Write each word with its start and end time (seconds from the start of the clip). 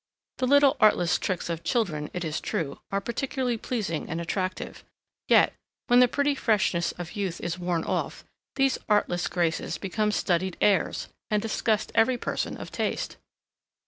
The 0.39 0.47
little 0.47 0.77
artless 0.79 1.19
tricks 1.19 1.47
of 1.47 1.63
children, 1.63 2.09
it 2.11 2.25
is 2.25 2.41
true, 2.41 2.79
are 2.91 2.99
particularly 2.99 3.55
pleasing 3.59 4.09
and 4.09 4.19
attractive; 4.19 4.83
yet, 5.27 5.53
when 5.85 5.99
the 5.99 6.07
pretty 6.07 6.33
freshness 6.33 6.91
of 6.93 7.11
youth 7.11 7.39
is 7.39 7.59
worn 7.59 7.83
off, 7.83 8.25
these 8.55 8.79
artless 8.89 9.27
graces 9.27 9.77
become 9.77 10.11
studied 10.11 10.57
airs, 10.59 11.09
and 11.29 11.39
disgust 11.39 11.91
every 11.93 12.17
person 12.17 12.57
of 12.57 12.71
taste. 12.71 13.17